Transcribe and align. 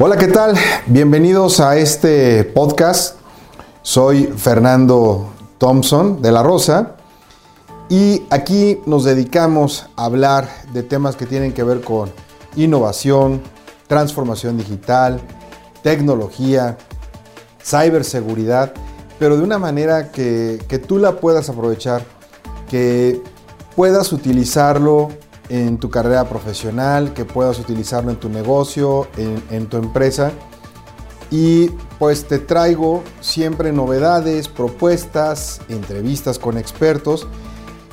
Hola, 0.00 0.16
¿qué 0.16 0.26
tal? 0.26 0.56
Bienvenidos 0.86 1.60
a 1.60 1.76
este 1.76 2.42
podcast. 2.42 3.16
Soy 3.82 4.24
Fernando 4.24 5.30
Thompson 5.58 6.20
de 6.20 6.32
la 6.32 6.42
Rosa 6.42 6.96
y 7.88 8.24
aquí 8.28 8.80
nos 8.86 9.04
dedicamos 9.04 9.86
a 9.94 10.06
hablar 10.06 10.48
de 10.72 10.82
temas 10.82 11.14
que 11.14 11.26
tienen 11.26 11.52
que 11.52 11.62
ver 11.62 11.80
con 11.80 12.10
innovación, 12.56 13.40
transformación 13.86 14.58
digital, 14.58 15.20
tecnología, 15.84 16.76
ciberseguridad, 17.62 18.72
pero 19.20 19.36
de 19.36 19.44
una 19.44 19.60
manera 19.60 20.10
que, 20.10 20.60
que 20.66 20.80
tú 20.80 20.98
la 20.98 21.20
puedas 21.20 21.48
aprovechar, 21.48 22.02
que 22.68 23.22
puedas 23.76 24.12
utilizarlo 24.12 25.10
en 25.48 25.78
tu 25.78 25.90
carrera 25.90 26.28
profesional, 26.28 27.12
que 27.12 27.24
puedas 27.24 27.58
utilizarlo 27.58 28.10
en 28.10 28.16
tu 28.16 28.28
negocio, 28.28 29.08
en, 29.16 29.66
tu 29.66 29.76
empresa. 29.76 30.32
Y 31.30 31.68
pues 31.98 32.26
te 32.26 32.38
traigo 32.38 33.02
siempre 33.20 33.72
novedades, 33.72 34.48
propuestas, 34.48 35.60
entrevistas 35.68 36.38
con 36.38 36.58
expertos. 36.58 37.26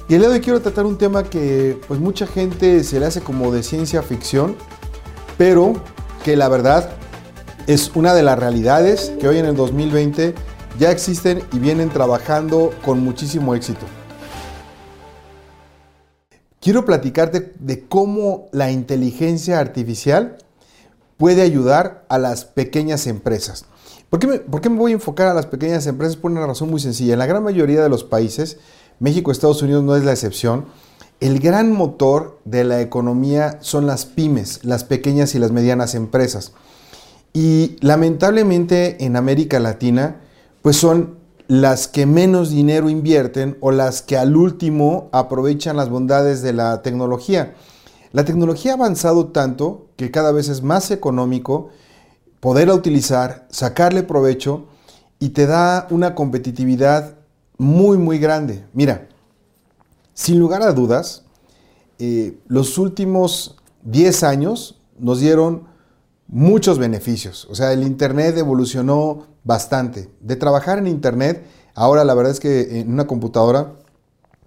Y 0.08 0.16
el 0.16 0.22
día 0.22 0.30
de 0.30 0.36
hoy 0.36 0.42
quiero 0.42 0.62
tratar 0.62 0.86
un 0.86 0.98
tema 0.98 1.24
que 1.24 1.80
pues 1.88 2.00
mucha 2.00 2.28
gente 2.28 2.84
se 2.84 3.00
le 3.00 3.06
hace 3.06 3.22
como 3.22 3.52
de 3.52 3.64
ciencia 3.64 4.02
ficción, 4.02 4.56
pero 5.38 5.74
que 6.24 6.36
la 6.36 6.50
verdad 6.50 6.92
es 7.68 7.92
una 7.96 8.14
de 8.14 8.24
las 8.24 8.38
realidades 8.38 9.14
que 9.20 9.28
hoy 9.28 9.38
en 9.38 9.46
el 9.46 9.56
2020 9.56 10.36
ya 10.80 10.92
existen 10.92 11.44
y 11.52 11.60
vienen 11.60 11.90
trabajando 11.90 12.72
con 12.84 13.04
muchísimo 13.04 13.56
éxito. 13.56 13.86
Quiero 16.62 16.86
platicarte 16.86 17.54
de 17.60 17.88
cómo 17.88 18.48
la 18.52 18.70
inteligencia 18.70 19.60
artificial 19.60 20.38
puede 21.18 21.42
ayudar 21.42 22.06
a 22.08 22.20
las 22.20 22.46
pequeñas 22.46 23.08
empresas. 23.08 23.66
¿Por 24.12 24.20
qué, 24.20 24.28
me, 24.70 24.78
voy 24.78 24.92
a 24.92 24.94
enfocar 24.94 25.28
a 25.28 25.34
las 25.34 25.48
pequeñas 25.48 25.88
empresas? 25.88 26.18
Por 26.18 26.30
una 26.30 26.46
razón 26.46 26.70
muy 26.70 26.80
sencilla. 26.80 27.14
En 27.14 27.20
la 27.20 27.26
gran 27.26 27.44
mayoría 27.44 27.82
de 27.82 27.90
los 27.90 28.04
países, 28.04 28.60
México, 29.00 29.32
Estados 29.32 29.64
Unidos 29.64 29.84
no 29.84 29.96
es 29.96 30.04
la 30.04 30.12
excepción, 30.12 30.66
el 31.20 31.40
gran 31.40 31.72
motor 31.72 32.40
de 32.46 32.64
la 32.64 32.80
economía 32.80 33.58
son 33.62 33.88
las 33.88 34.06
pymes, 34.06 34.64
las 34.64 34.84
pequeñas 34.84 35.34
y 35.34 35.40
las 35.40 35.52
medianas 35.52 35.96
empresas. 35.96 36.54
Y 37.34 37.78
lamentablemente 37.82 39.04
en 39.04 39.16
América 39.16 39.60
Latina, 39.60 40.22
pues 40.62 40.76
son 40.76 41.21
las 41.52 41.90
que 41.90 42.06
menos 42.06 42.50
dinero 42.50 42.90
invierten 42.90 43.58
o 43.60 43.72
las 43.72 44.02
que 44.02 44.18
al 44.18 44.38
último 44.38 45.10
aprovechan 45.12 45.76
las 45.76 45.90
bondades 45.90 46.42
de 46.42 46.54
la 46.54 46.82
tecnología. 46.82 47.56
La 48.14 48.24
tecnología 48.24 48.72
ha 48.72 48.76
avanzado 48.76 49.28
tanto 49.34 49.90
que 49.98 50.12
cada 50.12 50.32
vez 50.32 50.48
es 50.48 50.64
más 50.64 50.92
económico 50.92 51.68
poderla 52.40 52.74
utilizar, 52.74 53.50
sacarle 53.50 54.04
provecho 54.04 54.68
y 55.20 55.32
te 55.32 55.46
da 55.46 55.88
una 55.90 56.16
competitividad 56.16 57.18
muy, 57.58 57.98
muy 57.98 58.18
grande. 58.18 58.64
Mira, 58.72 59.10
sin 60.14 60.40
lugar 60.40 60.62
a 60.62 60.72
dudas, 60.72 61.26
eh, 62.00 62.40
los 62.48 62.78
últimos 62.78 63.58
10 63.84 64.24
años 64.24 64.80
nos 64.98 65.20
dieron 65.20 65.66
muchos 66.30 66.80
beneficios. 66.80 67.46
O 67.52 67.56
sea, 67.56 67.74
el 67.74 67.84
Internet 67.84 68.38
evolucionó 68.38 69.31
bastante. 69.44 70.10
De 70.20 70.36
trabajar 70.36 70.78
en 70.78 70.88
Internet, 70.88 71.44
ahora 71.76 72.04
la 72.04 72.14
verdad 72.14 72.32
es 72.32 72.40
que 72.40 72.80
en 72.80 72.92
una 72.92 73.08
computadora 73.08 73.74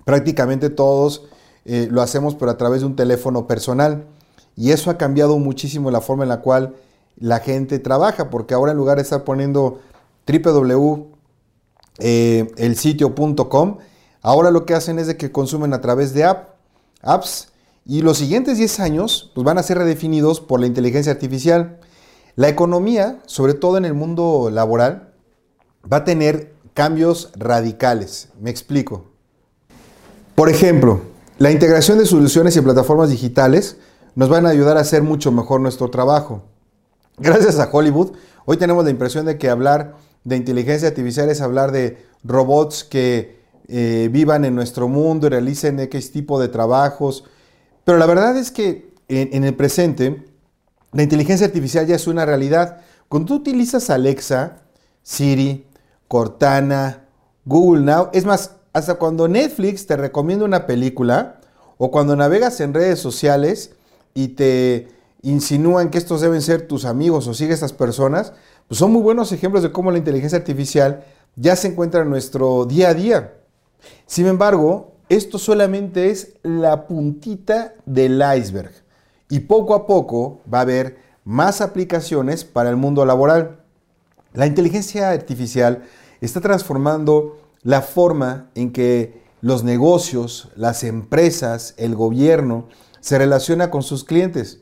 prácticamente 0.05 0.71
todos 0.71 1.25
eh, 1.65 1.89
lo 1.91 2.03
hacemos 2.03 2.35
pero 2.35 2.51
a 2.51 2.59
través 2.59 2.81
de 2.81 2.87
un 2.87 2.97
teléfono 2.97 3.47
personal. 3.47 4.07
Y 4.57 4.71
eso 4.71 4.91
ha 4.91 4.99
cambiado 4.99 5.39
muchísimo 5.39 5.91
la 5.91 6.01
forma 6.01 6.23
en 6.23 6.29
la 6.29 6.41
cual 6.41 6.77
la 7.17 7.41
gente 7.41 7.79
trabaja, 7.79 8.31
porque 8.31 8.55
ahora 8.55 8.73
en 8.73 8.79
lugar 8.79 8.97
de 8.97 9.03
estar 9.03 9.25
poniendo 9.25 9.81
www 10.27 11.15
eh, 11.99 12.53
ahora 14.23 14.51
lo 14.51 14.67
que 14.67 14.75
hacen 14.75 14.99
es 14.99 15.07
de 15.07 15.17
que 15.17 15.31
consumen 15.31 15.73
a 15.73 15.81
través 15.81 16.15
de 16.15 16.25
app, 16.25 16.57
apps 17.03 17.49
y 17.87 18.03
los 18.03 18.19
siguientes 18.19 18.59
10 18.59 18.81
años 18.81 19.31
pues, 19.35 19.45
van 19.45 19.59
a 19.59 19.63
ser 19.63 19.79
redefinidos 19.79 20.41
por 20.41 20.61
la 20.61 20.67
inteligencia 20.67 21.13
artificial. 21.13 21.79
La 22.37 22.49
economía, 22.49 23.21
sobre 23.27 23.55
todo 23.55 23.79
en 23.79 23.85
el 23.85 23.95
mundo 23.95 24.51
laboral, 24.53 25.13
va 25.91 25.99
a 25.99 26.05
tener 26.05 26.53
cambios 26.75 27.31
radicales. 27.37 28.31
Me 28.41 28.51
explico. 28.51 29.05
Por 30.35 30.49
ejemplo, 30.49 31.01
la 31.39 31.53
integración 31.53 31.99
de 31.99 32.07
soluciones 32.07 32.57
y 32.57 32.61
plataformas 32.61 33.11
digitales 33.11 33.77
nos 34.15 34.29
van 34.29 34.47
a 34.47 34.51
ayudar 34.51 34.77
a 34.77 34.81
hacer 34.81 35.03
mucho 35.03 35.33
mejor 35.33 35.61
nuestro 35.61 35.91
trabajo. 35.91 36.43
Gracias 37.19 37.59
a 37.61 37.69
Hollywood, 37.71 38.13
hoy 38.45 38.57
tenemos 38.57 38.85
la 38.85 38.91
impresión 38.91 39.27
de 39.27 39.39
que 39.39 39.49
hablar 39.49 39.97
de 40.25 40.37
inteligencia 40.37 40.89
artificial 40.89 41.31
es 41.31 41.41
hablar 41.41 41.71
de 41.71 42.05
robots 42.25 42.83
que 42.83 43.39
eh, 43.69 44.09
vivan 44.11 44.45
en 44.45 44.55
nuestro 44.55 44.89
mundo 44.89 45.27
y 45.27 45.31
realicen 45.31 45.79
X 45.79 46.11
tipo 46.11 46.41
de 46.41 46.49
trabajos, 46.49 47.25
pero 47.85 47.99
la 47.99 48.07
verdad 48.07 48.37
es 48.37 48.51
que 48.51 48.93
en, 49.09 49.45
el 49.45 49.55
presente, 49.55 50.25
la 50.95 51.03
inteligencia 51.03 51.47
artificial 51.47 51.87
ya 51.87 51.97
es 51.97 52.07
una 52.07 52.25
realidad. 52.25 52.79
Cuando 53.09 53.27
tú 53.27 53.35
utilizas 53.35 53.91
Alexa, 53.91 54.59
Siri, 55.03 55.67
Cortana, 56.07 57.05
Google 57.45 57.83
Now, 57.83 58.11
es 58.13 58.25
más, 58.25 58.53
hasta 58.73 58.95
cuando 58.95 59.27
Netflix 59.27 59.87
te 59.87 59.97
recomienda 59.97 60.45
una 60.45 60.67
película 60.67 61.41
o 61.79 61.91
cuando 61.91 62.15
navegas 62.15 62.61
en 62.61 62.73
redes 62.73 63.01
sociales 63.01 63.73
y 64.15 64.29
te 64.29 64.89
insinúan 65.23 65.91
que 65.91 65.99
estos 65.99 66.21
deben 66.21 66.41
ser 66.41 66.69
tus 66.69 66.85
amigos 66.85 67.27
o 67.27 67.35
sigue 67.35 67.53
estas 67.53 67.73
personas, 67.73 68.33
pues 68.69 68.79
son 68.79 68.93
muy 68.93 69.03
buenos 69.03 69.33
ejemplos 69.33 69.65
de 69.65 69.73
cómo 69.73 69.91
la 69.91 69.99
inteligencia 69.99 70.39
artificial 70.39 71.05
ya 71.35 71.57
se 71.57 71.69
encuentra 71.69 72.03
en 72.03 72.11
nuestro 72.11 72.67
día 72.67 72.91
a 72.91 72.95
día. 72.95 73.35
Sin 74.07 74.27
embargo, 74.27 74.93
esto 75.09 75.39
solamente 75.39 76.11
es 76.11 76.35
la 76.45 76.87
puntita 76.87 77.75
del 77.85 78.23
iceberg 78.39 78.84
y 79.29 79.41
poco 79.41 79.75
a 79.75 79.87
poco 79.87 80.41
va 80.53 80.59
a 80.59 80.63
haber 80.63 80.99
más 81.25 81.61
aplicaciones 81.61 82.45
para 82.45 82.71
el 82.71 82.77
mundo 82.77 83.05
laboral. 83.05 83.61
La 84.33 84.47
inteligencia 84.47 85.11
artificial 85.11 85.85
está 86.21 86.41
transformando 86.41 87.39
la 87.63 87.83
forma 87.83 88.51
en 88.55 88.73
que 88.73 89.23
los 89.41 89.65
negocios, 89.65 90.49
las 90.57 90.85
empresas, 90.85 91.75
el 91.77 91.95
gobierno 91.95 92.69
se 93.01 93.19
relaciona 93.19 93.71
con 93.71 93.83
sus 93.83 94.05
clientes. 94.05 94.61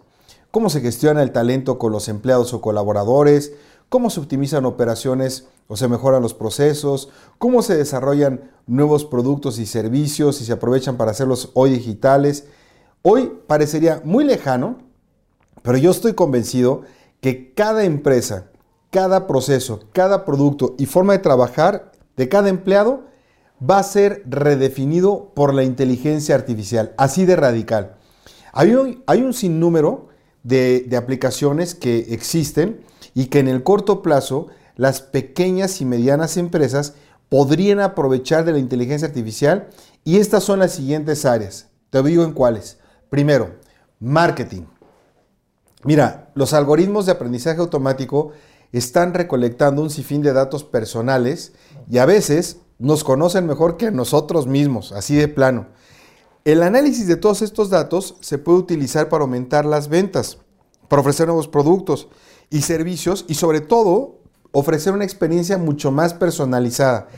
Cómo 0.50 0.70
se 0.70 0.80
gestiona 0.80 1.22
el 1.22 1.32
talento 1.32 1.78
con 1.78 1.92
los 1.92 2.08
empleados 2.08 2.52
o 2.52 2.60
colaboradores, 2.60 3.52
cómo 3.88 4.10
se 4.10 4.20
optimizan 4.20 4.64
operaciones 4.64 5.46
o 5.68 5.76
se 5.76 5.88
mejoran 5.88 6.22
los 6.22 6.34
procesos, 6.34 7.10
cómo 7.38 7.62
se 7.62 7.76
desarrollan 7.76 8.50
nuevos 8.66 9.04
productos 9.04 9.58
y 9.58 9.66
servicios 9.66 10.40
y 10.40 10.44
se 10.44 10.52
aprovechan 10.52 10.96
para 10.96 11.12
hacerlos 11.12 11.50
hoy 11.54 11.70
digitales. 11.70 12.46
Hoy 13.04 13.32
parecería 13.48 14.00
muy 14.04 14.22
lejano, 14.22 14.78
pero 15.62 15.76
yo 15.76 15.90
estoy 15.90 16.14
convencido 16.14 16.82
que 17.20 17.52
cada 17.52 17.84
empresa, 17.84 18.50
cada 18.90 19.26
proceso, 19.26 19.80
cada 19.92 20.24
producto 20.24 20.76
y 20.78 20.86
forma 20.86 21.12
de 21.14 21.18
trabajar 21.18 21.90
de 22.16 22.28
cada 22.28 22.48
empleado 22.48 23.02
va 23.60 23.78
a 23.78 23.82
ser 23.82 24.22
redefinido 24.26 25.32
por 25.34 25.52
la 25.52 25.64
inteligencia 25.64 26.36
artificial, 26.36 26.94
así 26.96 27.24
de 27.26 27.34
radical. 27.34 27.96
Hay 28.52 28.74
un, 28.74 29.34
sinnúmero 29.34 30.08
de, 30.44 30.84
de 30.86 30.96
aplicaciones 30.96 31.74
que 31.74 32.06
existen 32.10 32.82
y 33.14 33.26
que 33.26 33.40
en 33.40 33.48
el 33.48 33.64
corto 33.64 34.02
plazo 34.02 34.46
las 34.76 35.00
pequeñas 35.00 35.80
y 35.80 35.86
medianas 35.86 36.36
empresas 36.36 36.94
podrían 37.28 37.80
aprovechar 37.80 38.44
de 38.44 38.52
la 38.52 38.58
inteligencia 38.58 39.08
artificial 39.08 39.68
y 40.04 40.18
estas 40.18 40.44
son 40.44 40.60
las 40.60 40.72
siguientes 40.72 41.24
áreas. 41.24 41.68
Te 41.90 42.00
digo 42.02 42.22
en 42.22 42.32
cuáles. 42.32 42.78
Primero, 43.12 43.56
marketing. 44.00 44.62
Mira, 45.84 46.30
los 46.34 46.54
algoritmos 46.54 47.04
de 47.04 47.12
aprendizaje 47.12 47.60
automático 47.60 48.30
están 48.72 49.12
recolectando 49.12 49.82
un 49.82 49.90
sinfín 49.90 50.22
de 50.22 50.32
datos 50.32 50.64
personales 50.64 51.52
y 51.90 51.98
a 51.98 52.06
veces 52.06 52.62
nos 52.78 53.04
conocen 53.04 53.46
mejor 53.46 53.76
que 53.76 53.90
nosotros 53.90 54.46
mismos, 54.46 54.92
así 54.92 55.14
de 55.14 55.28
plano. 55.28 55.66
El 56.46 56.62
análisis 56.62 57.06
de 57.06 57.16
todos 57.16 57.42
estos 57.42 57.68
datos 57.68 58.16
se 58.22 58.38
puede 58.38 58.60
utilizar 58.60 59.10
para 59.10 59.24
aumentar 59.24 59.66
las 59.66 59.88
ventas, 59.88 60.38
para 60.88 61.00
ofrecer 61.02 61.26
nuevos 61.26 61.48
productos 61.48 62.08
y 62.48 62.62
servicios 62.62 63.26
y 63.28 63.34
sobre 63.34 63.60
todo 63.60 64.20
ofrecer 64.52 64.94
una 64.94 65.04
experiencia 65.04 65.58
mucho 65.58 65.90
más 65.90 66.14
personalizada. 66.14 67.08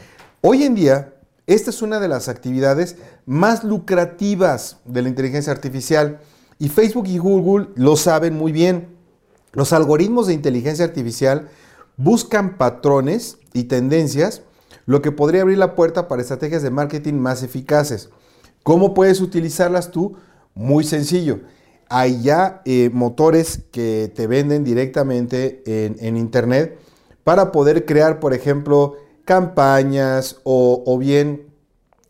Hoy 0.41 0.65
en 0.65 0.75
día, 0.75 1.14
esta 1.47 1.71
es 1.71 1.83
una 1.83 2.01
de 2.01 2.09
las 2.09 2.29
actividades 2.29 2.97
más 3.27 3.65
lucrativas 3.65 4.79
de 4.85 5.03
la 5.03 5.09
inteligencia 5.09 5.53
artificial 5.53 6.21
y 6.59 6.69
Facebook 6.69 7.07
y 7.07 7.19
Google 7.19 7.69
lo 7.75 7.97
saben 7.97 8.35
muy 8.35 8.53
bien. 8.53 8.97
Los 9.53 9.73
algoritmos 9.73 10.27
de 10.27 10.35
inteligencia 10.35 10.85
artificial 10.85 11.49
buscan 11.97 12.57
patrones 12.57 13.39
y 13.53 13.65
tendencias, 13.65 14.43
lo 14.87 15.03
que 15.03 15.13
podría 15.13 15.43
abrir 15.43 15.59
la 15.59 15.75
puerta 15.75 16.09
para 16.09 16.23
estrategias 16.23 16.63
de 16.63 16.71
marketing 16.71 17.15
más 17.15 17.43
eficaces. 17.43 18.11
¿Cómo 18.63 18.95
puedes 18.95 19.21
utilizarlas 19.21 19.91
tú? 19.91 20.17
Muy 20.55 20.85
sencillo 20.85 21.41
hay 21.89 22.23
ya 22.23 22.63
eh, 22.65 22.91
motores 22.93 23.63
que 23.71 24.11
te 24.15 24.27
venden 24.27 24.65
directamente 24.65 25.63
en, 25.67 26.17
Internet 26.17 26.79
para 27.23 27.53
poder 27.53 27.85
crear, 27.85 28.21
por 28.21 28.35
ejemplo, 28.35 28.97
campañas 29.25 30.41
o, 30.45 30.99
bien 30.99 31.53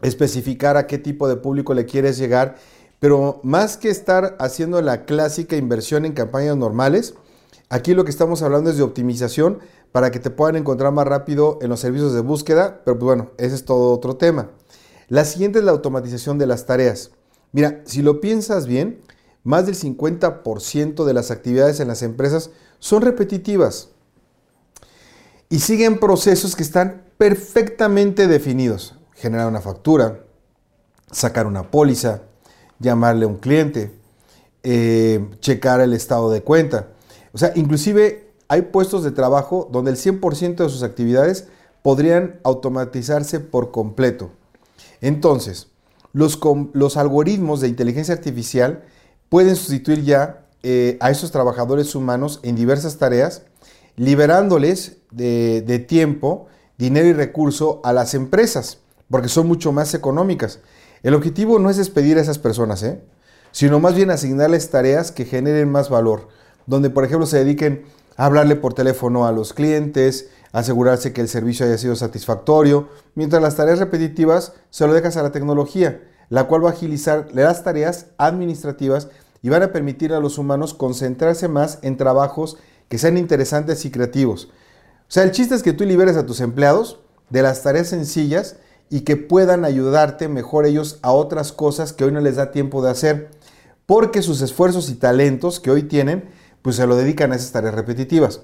especificar 0.03 0.77
a 0.77 0.87
qué 0.87 0.99
tipo 0.99 1.29
de 1.29 1.37
público 1.37 1.75
le 1.75 1.87
quieres 1.87 2.19
llegar. 2.19 2.57
Pero 3.01 3.41
más 3.43 3.77
que 3.77 3.91
estar 3.91 4.37
haciendo 4.39 4.81
la 4.83 5.05
clásica 5.05 5.57
inversión 5.57 6.05
en 6.05 6.13
campañas 6.13 6.57
normales, 6.57 7.15
aquí 7.69 7.95
lo 7.95 8.05
que 8.05 8.11
estamos 8.11 8.43
hablando 8.43 8.71
es 8.71 8.77
de 8.77 8.83
optimización 8.83 9.59
para 9.93 10.11
que 10.11 10.19
te 10.19 10.31
puedan 10.31 10.57
encontrar 10.57 10.93
más 10.93 11.07
rápido 11.07 11.59
en 11.63 11.69
los 11.69 11.81
servicios 11.81 12.15
de 12.15 12.21
búsqueda, 12.21 12.81
pero 12.85 12.99
pues 12.99 13.07
bueno, 13.07 13.31
ese 13.39 13.55
es 13.55 13.65
todo 13.65 13.93
otro 13.93 14.17
tema. 14.17 14.51
La 15.09 15.25
siguiente 15.25 15.59
es 15.59 15.65
la 15.65 15.73
automatización 15.73 16.39
de 16.39 16.47
las 16.47 16.67
tareas. 16.67 17.13
Mira, 17.53 17.83
si 17.85 18.03
lo 18.03 18.21
piensas 18.21 18.67
bien, 18.67 19.01
más 19.45 19.67
del 19.67 19.77
50% 19.77 21.05
de 21.05 21.15
las 21.15 21.31
actividades 21.31 21.79
en 21.79 21.89
las 21.89 22.03
empresas 22.03 22.51
son 22.79 23.03
repetitivas 23.03 23.94
y 25.49 25.61
siguen 25.61 25.99
procesos 25.99 26.57
que 26.57 26.63
están 26.63 27.03
perfectamente 27.19 28.27
definidos 28.27 28.95
generar 29.15 29.47
una 29.49 29.61
factura, 29.61 30.21
sacar 31.11 31.47
una 31.47 31.71
póliza, 31.71 32.23
llamarle 32.79 33.25
a 33.25 33.29
un 33.29 33.37
cliente, 33.37 33.93
eh, 34.63 35.27
checar 35.41 35.81
el 35.81 35.95
estado 35.95 36.31
de 36.31 36.43
cuenta. 36.43 36.89
O 37.33 37.39
sea, 37.39 37.53
inclusive 37.55 38.33
hay 38.49 38.63
puestos 38.63 39.03
de 39.05 39.13
trabajo 39.13 39.69
donde 39.73 39.93
el 39.93 39.97
100% 39.97 40.57
de 40.57 40.69
sus 40.69 40.83
actividades 40.83 41.47
podrían 41.83 42.41
automatizarse 42.45 43.41
por 43.41 43.71
completo. 43.71 44.31
Entonces, 45.01 45.69
los, 46.13 46.39
los 46.73 46.97
algoritmos 46.97 47.61
de 47.61 47.69
inteligencia 47.69 48.15
artificial 48.15 48.85
pueden 49.29 49.57
sustituir 49.57 50.05
ya 50.05 50.47
eh, 50.63 50.97
a 51.01 51.11
esos 51.11 51.31
trabajadores 51.31 51.95
humanos 51.95 52.41
en 52.43 52.57
diversas 52.57 52.99
tareas, 52.99 53.43
liberándoles 53.97 54.99
de, 55.15 55.85
tiempo, 55.87 56.47
dinero 56.79 57.09
y 57.09 57.13
recurso 57.13 57.81
a 57.85 57.93
las 57.93 58.15
empresas 58.15 58.79
porque 59.11 59.29
son 59.29 59.47
mucho 59.47 59.73
más 59.73 59.95
económicas. 59.95 60.61
El 61.03 61.15
objetivo 61.15 61.59
no 61.59 61.71
es 61.71 61.77
despedir 61.77 62.19
a 62.19 62.21
esas 62.21 62.39
personas, 62.39 62.83
¿eh? 62.83 63.01
sino 63.53 63.79
más 63.79 63.95
bien 63.95 64.11
asignarles 64.11 64.71
tareas 64.71 65.13
que 65.13 65.25
generen 65.25 65.71
más 65.71 65.89
valor, 65.89 66.29
donde 66.67 66.91
por 66.91 67.05
ejemplo 67.05 67.27
se 67.27 67.39
dediquen 67.39 67.85
a 68.17 68.27
hablarle 68.27 68.57
por 68.57 68.75
teléfono 68.75 69.27
a 69.27 69.33
los 69.33 69.53
clientes, 69.53 70.31
asegurarse 70.53 71.13
que 71.13 71.21
el 71.21 71.29
servicio 71.29 71.67
haya 71.67 71.79
sido 71.79 71.95
satisfactorio, 71.95 72.89
mientras 73.15 73.43
las 73.43 73.57
tareas 73.57 73.79
repetitivas 73.79 74.55
se 74.71 74.87
lo 74.87 74.95
dejas 74.95 75.17
a 75.17 75.23
la 75.23 75.33
tecnología, 75.33 76.03
la 76.29 76.45
cual 76.45 76.65
va 76.65 76.71
a 76.71 76.73
agilizar 76.73 77.29
las 77.33 77.63
tareas 77.63 78.07
administrativas 78.19 79.09
y 79.43 79.51
van 79.51 79.63
a 79.63 79.73
permitir 79.73 80.13
a 80.13 80.21
los 80.21 80.39
humanos 80.39 80.73
concentrarse 80.73 81.49
más 81.49 81.79
en 81.83 81.97
trabajos 81.97 82.57
que 82.89 82.99
sean 82.99 83.19
interesantes 83.19 83.85
y 83.85 83.91
creativos. 83.91 84.49
Sea, 85.15 85.23
el 85.23 85.31
chiste 85.31 85.55
es 85.55 85.63
que 85.63 85.73
tú 85.73 85.85
liberes 85.85 86.17
a 86.17 86.27
tus 86.27 86.41
empleados 86.41 86.99
de 87.31 87.41
las 87.41 87.63
tareas 87.63 87.87
sencillas 87.87 88.57
y 88.91 89.03
que 89.03 89.17
puedan 89.17 89.65
ayudarte 89.65 90.27
mejor 90.27 90.67
ellos 90.67 90.99
a 91.03 91.13
otras 91.13 91.53
cosas 91.53 91.93
que 91.93 92.03
hoy 92.03 92.11
no 92.11 92.21
les 92.21 92.35
da 92.35 92.51
tiempo 92.51 92.83
de 92.83 92.91
hacer, 92.91 93.31
porque 93.87 94.23
sus 94.23 94.43
esfuerzos 94.43 94.91
y 94.91 94.97
talentos 94.97 95.61
que 95.61 95.71
hoy 95.71 95.85
tienen, 95.85 96.31
pues 96.63 96.75
se 96.75 96.87
lo 96.89 96.97
dedican 96.97 97.31
a 97.31 97.37
esas 97.37 97.53
tareas 97.53 97.77
repetitivas. 97.77 98.41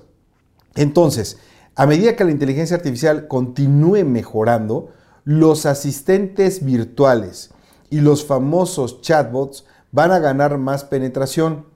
Entonces, 0.76 1.38
a 1.74 1.86
medida 1.86 2.14
que 2.14 2.24
la 2.24 2.30
inteligencia 2.30 2.76
artificial 2.76 3.26
continúe 3.26 4.04
mejorando, 4.04 4.90
los 5.24 5.66
asistentes 5.66 6.64
virtuales 6.64 7.50
y 7.90 8.00
los 8.00 8.24
famosos 8.24 9.00
chatbots 9.00 9.64
van 9.90 10.12
a 10.12 10.20
ganar 10.20 10.56
más 10.56 10.84
penetración 10.84 11.66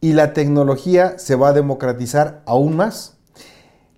y 0.00 0.14
la 0.14 0.32
tecnología 0.32 1.18
se 1.18 1.34
va 1.34 1.48
a 1.48 1.52
democratizar 1.52 2.42
aún 2.46 2.76
más. 2.76 3.17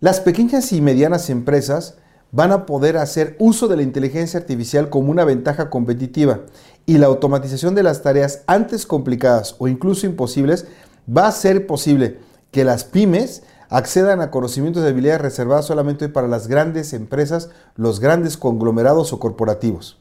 Las 0.00 0.20
pequeñas 0.20 0.72
y 0.72 0.80
medianas 0.80 1.28
empresas 1.28 1.96
van 2.32 2.52
a 2.52 2.64
poder 2.64 2.96
hacer 2.96 3.36
uso 3.38 3.68
de 3.68 3.76
la 3.76 3.82
inteligencia 3.82 4.40
artificial 4.40 4.88
como 4.88 5.10
una 5.10 5.26
ventaja 5.26 5.68
competitiva 5.68 6.40
y 6.86 6.96
la 6.96 7.06
automatización 7.06 7.74
de 7.74 7.82
las 7.82 8.00
tareas 8.00 8.42
antes 8.46 8.86
complicadas 8.86 9.56
o 9.58 9.68
incluso 9.68 10.06
imposibles 10.06 10.66
va 11.06 11.26
a 11.26 11.32
ser 11.32 11.66
posible 11.66 12.18
que 12.50 12.64
las 12.64 12.84
pymes 12.84 13.42
accedan 13.68 14.22
a 14.22 14.30
conocimientos 14.30 14.82
de 14.82 14.88
habilidades 14.88 15.20
reservadas 15.20 15.66
solamente 15.66 16.08
para 16.08 16.28
las 16.28 16.48
grandes 16.48 16.94
empresas, 16.94 17.50
los 17.76 18.00
grandes 18.00 18.38
conglomerados 18.38 19.12
o 19.12 19.18
corporativos. 19.18 19.98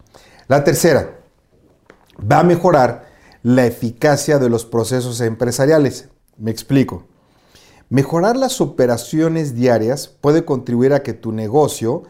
La 0.48 0.63
tercera, 0.63 1.19
va 2.19 2.40
a 2.40 2.44
mejorar 2.44 3.06
la 3.44 3.66
eficacia 3.66 4.40
de 4.40 4.50
los 4.50 4.66
procesos 4.66 5.19
empresariales. 5.22 6.10
Me 6.38 6.51
explico. 6.51 7.06
Mejorar 7.89 8.38
las 8.38 8.62
operaciones 8.62 9.56
diarias 9.56 10.07
puede 10.07 10.45
contribuir 10.45 10.94
a 10.94 11.01
que 11.01 11.13
tu 11.13 11.31
negocio 11.31 12.03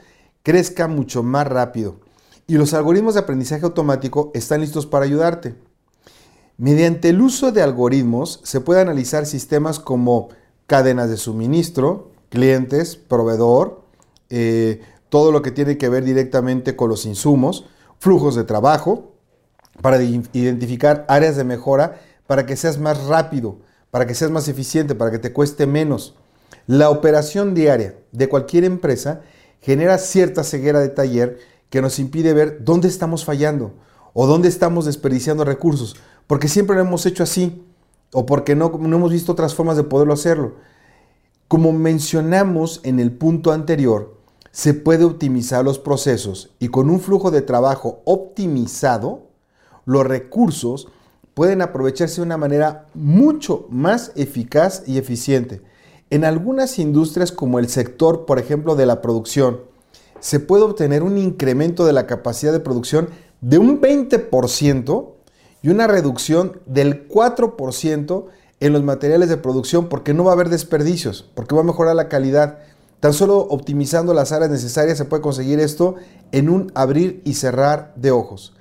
crezca 0.43 0.87
mucho 0.89 1.23
más 1.23 1.47
rápido. 1.47 2.01
Y 2.47 2.55
los 2.55 2.73
algoritmos 2.73 3.13
de 3.13 3.21
aprendizaje 3.21 3.63
automático 3.63 4.31
están 4.33 4.59
listos 4.59 4.85
para 4.85 5.05
ayudarte. 5.05 5.55
Mediante 6.57 7.09
el 7.09 7.21
uso 7.21 7.53
de 7.53 7.61
algoritmos 7.61 8.41
se 8.43 8.59
puede 8.59 8.81
analizar 8.81 9.25
sistemas 9.25 9.79
como 9.79 10.29
cadenas 10.67 11.09
de 11.09 11.15
suministro, 11.15 12.11
clientes, 12.27 12.97
proveedor, 12.97 13.83
eh, 14.29 14.81
todo 15.07 15.31
lo 15.31 15.41
que 15.41 15.51
tiene 15.51 15.77
que 15.77 15.87
ver 15.87 16.03
directamente 16.03 16.75
con 16.75 16.89
los 16.89 17.05
insumos, 17.05 17.65
flujos 17.99 18.35
de 18.35 18.43
trabajo, 18.43 19.13
para 19.81 20.01
identificar 20.03 21.05
áreas 21.07 21.37
de 21.37 21.45
mejora 21.45 22.01
para 22.27 22.45
que 22.45 22.57
seas 22.57 22.77
más 22.77 23.05
rápido, 23.05 23.59
para 23.91 24.05
que 24.05 24.15
seas 24.15 24.31
más 24.31 24.47
eficiente, 24.47 24.95
para 24.95 25.11
que 25.11 25.19
te 25.19 25.33
cueste 25.33 25.65
menos. 25.65 26.15
La 26.67 26.89
operación 26.89 27.53
diaria 27.53 27.95
de 28.11 28.29
cualquier 28.29 28.63
empresa 28.63 29.21
genera 29.61 29.97
cierta 29.97 30.43
ceguera 30.43 30.79
de 30.79 30.89
taller 30.89 31.39
que 31.69 31.81
nos 31.81 31.99
impide 31.99 32.33
ver 32.33 32.63
dónde 32.63 32.87
estamos 32.87 33.25
fallando 33.25 33.73
o 34.13 34.27
dónde 34.27 34.49
estamos 34.49 34.85
desperdiciando 34.85 35.43
recursos, 35.45 35.95
porque 36.27 36.47
siempre 36.47 36.75
lo 36.75 36.81
hemos 36.81 37.05
hecho 37.05 37.23
así 37.23 37.65
o 38.13 38.25
porque 38.25 38.55
no, 38.55 38.71
hemos 38.73 39.11
visto 39.11 39.31
otras 39.31 39.53
formas 39.53 39.77
de 39.77 39.83
poderlo 39.83 40.13
hacerlo. 40.13 40.55
Como 41.47 41.71
mencionamos 41.71 42.81
en 42.83 42.99
el 42.99 43.11
punto 43.11 43.51
anterior, 43.51 44.17
se 44.51 44.73
puede 44.73 45.05
optimizar 45.05 45.63
los 45.63 45.79
procesos 45.79 46.51
y 46.59 46.69
con 46.69 46.89
un 46.89 46.99
flujo 46.99 47.31
de 47.31 47.41
trabajo 47.41 48.01
optimizado, 48.05 49.27
los 49.85 50.05
recursos 50.05 50.87
pueden 51.39 51.61
aprovecharse 51.61 52.17
de 52.17 52.23
una 52.23 52.35
manera 52.35 52.87
mucho 52.93 53.65
más 53.69 54.11
eficaz 54.17 54.83
y 54.85 54.97
eficiente. 54.97 55.61
En 56.09 56.25
algunas 56.25 56.77
industrias 56.79 57.31
como 57.31 57.59
el 57.59 57.69
sector, 57.69 58.25
por 58.25 58.39
ejemplo, 58.39 58.75
de 58.75 58.85
la 58.85 59.01
producción, 59.01 59.61
se 60.19 60.41
puede 60.41 60.63
obtener 60.63 61.01
un 61.01 61.17
incremento 61.17 61.85
de 61.85 61.93
la 61.93 62.07
capacidad 62.07 62.51
de 62.51 62.59
producción 62.59 63.07
de 63.39 63.57
un 63.57 63.79
20% 63.79 65.11
y 65.61 65.69
una 65.69 65.87
reducción 65.87 66.59
del 66.65 67.07
4% 67.07 68.25
en 68.59 68.73
los 68.73 68.83
materiales 68.83 69.29
de 69.29 69.37
producción 69.37 69.87
porque 69.87 70.13
no 70.13 70.25
va 70.25 70.31
a 70.31 70.33
haber 70.33 70.49
desperdicios, 70.49 71.25
porque 71.35 71.55
va 71.55 71.61
a 71.61 71.63
mejorar 71.63 71.95
la 71.95 72.09
calidad. 72.09 72.59
Tan 72.99 73.13
solo 73.13 73.37
optimizando 73.37 74.13
las 74.13 74.33
áreas 74.33 74.51
necesarias 74.51 74.97
se 74.97 75.05
puede 75.05 75.23
conseguir 75.23 75.61
esto 75.61 75.95
en 76.33 76.49
un 76.49 76.69
abrir 76.75 77.21
y 77.23 77.35
cerrar 77.35 77.93
de 77.95 78.11
ojos. 78.11 78.58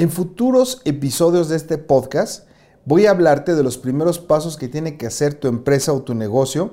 En 0.00 0.10
futuros 0.10 0.80
episodios 0.86 1.50
de 1.50 1.56
este 1.56 1.76
podcast 1.76 2.46
voy 2.86 3.04
a 3.04 3.10
hablarte 3.10 3.54
de 3.54 3.62
los 3.62 3.76
primeros 3.76 4.18
pasos 4.18 4.56
que 4.56 4.66
tiene 4.66 4.96
que 4.96 5.06
hacer 5.06 5.34
tu 5.34 5.46
empresa 5.46 5.92
o 5.92 6.00
tu 6.00 6.14
negocio 6.14 6.72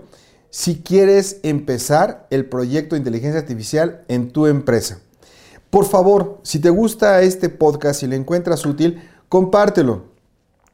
si 0.50 0.78
quieres 0.78 1.42
empezar 1.44 2.26
el 2.30 2.46
proyecto 2.46 2.96
de 2.96 3.00
inteligencia 3.00 3.42
artificial 3.42 4.06
en 4.08 4.32
tu 4.32 4.48
empresa. 4.48 5.02
Por 5.70 5.84
favor, 5.84 6.40
si 6.44 6.60
te 6.60 6.70
gusta 6.70 7.22
este 7.22 7.50
podcast 7.50 8.02
y 8.02 8.08
lo 8.08 8.16
encuentras 8.16 8.66
útil, 8.66 9.04
compártelo. 9.28 10.06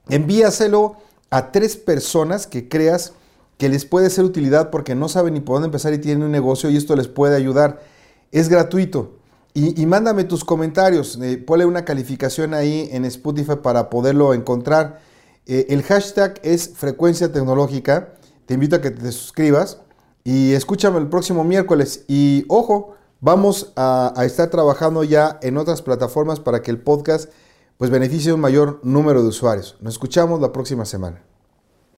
Envíaselo 0.10 0.98
a 1.32 1.52
tres 1.52 1.76
personas 1.76 2.46
que 2.46 2.70
creas 2.70 3.14
que 3.58 3.68
les 3.68 3.84
puede 3.84 4.12
ser 4.12 4.26
utilidad 4.26 4.70
porque 4.70 4.94
no 4.94 5.10
saben 5.10 5.34
ni 5.34 5.40
por 5.40 5.56
dónde 5.56 5.70
empezar 5.70 5.92
y 5.96 5.98
tienen 5.98 6.22
un 6.22 6.32
negocio 6.32 6.70
y 6.70 6.78
esto 6.78 6.96
les 6.96 7.08
puede 7.08 7.36
ayudar. 7.36 7.82
Es 8.32 8.48
gratuito. 8.48 9.23
Y, 9.56 9.86
mándame 9.86 10.24
tus 10.24 10.44
comentarios. 10.44 11.20
Eh, 11.22 11.38
ponle 11.38 11.66
una 11.66 11.86
calificación 11.86 12.56
ahí 12.56 12.90
en 12.92 13.06
Spotify 13.06 13.58
para 13.62 13.90
poderlo 13.90 14.34
encontrar. 14.34 15.00
Eh, 15.46 15.68
el 15.70 15.84
hashtag 15.84 16.40
es 16.42 16.72
frecuencia 16.76 17.32
tecnológica. 17.32 18.16
Te 18.48 18.56
invito 18.56 18.76
a 18.76 18.82
que 18.82 18.90
te 18.90 19.12
suscribas 19.12 19.80
y 20.24 20.54
escúchame 20.54 20.98
el 20.98 21.08
próximo 21.08 21.44
miércoles. 21.44 22.04
Y 22.08 22.46
ojo, 22.48 22.96
vamos 23.20 23.74
a, 23.76 24.14
a 24.16 24.26
estar 24.26 24.50
trabajando 24.50 25.04
ya 25.04 25.38
en 25.44 25.58
otras 25.58 25.84
plataformas 25.84 26.40
para 26.40 26.64
que 26.64 26.72
el 26.72 26.80
podcast 26.80 27.30
pues 27.78 27.92
beneficie 27.92 28.32
a 28.32 28.36
un 28.36 28.42
mayor 28.42 28.80
número 28.84 29.22
de 29.22 29.28
usuarios. 29.28 29.78
Nos 29.82 29.94
escuchamos 29.94 30.42
la 30.42 30.52
próxima 30.52 30.86
semana. 30.86 31.33